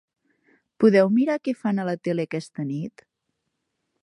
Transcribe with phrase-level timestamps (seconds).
[0.83, 3.07] Podeu mirar què fan a la tele aquesta nit?